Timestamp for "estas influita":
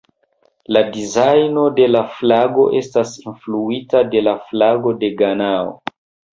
2.81-4.05